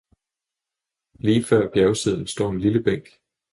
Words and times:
Lige 1.19 1.43
før 1.43 1.71
bjergsiden 1.73 2.27
står 2.27 2.49
en 2.49 2.59
lille 2.59 2.79
bænk. 2.83 3.07